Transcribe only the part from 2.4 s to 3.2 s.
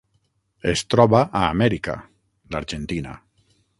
l'Argentina.